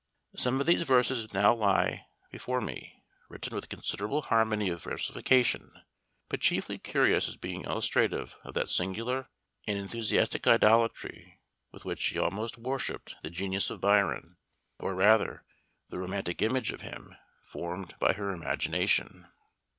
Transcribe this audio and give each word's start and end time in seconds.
Some 0.35 0.59
of 0.59 0.65
these 0.65 0.81
verses 0.81 1.31
now 1.31 1.53
lie 1.53 2.07
before 2.31 2.59
me, 2.59 3.03
written 3.29 3.53
with 3.55 3.69
considerable 3.69 4.23
harmony 4.23 4.67
of 4.69 4.81
versification, 4.81 5.79
but 6.27 6.41
chiefly 6.41 6.79
curious 6.79 7.27
as 7.29 7.35
being 7.37 7.65
illustrative 7.65 8.33
of 8.43 8.55
that 8.55 8.67
singular 8.67 9.29
and 9.67 9.77
enthusiastic 9.77 10.47
idolatry 10.47 11.39
with 11.71 11.85
which 11.85 12.01
she 12.01 12.17
almost 12.17 12.57
worshipped 12.57 13.15
the 13.21 13.29
genius 13.29 13.69
of 13.69 13.79
Byron, 13.81 14.37
or 14.79 14.95
rather, 14.95 15.45
the 15.89 15.99
romantic 15.99 16.41
image 16.41 16.71
of 16.71 16.81
him 16.81 17.15
formed 17.43 17.93
by 17.99 18.13
her 18.13 18.31
imagination. 18.31 19.27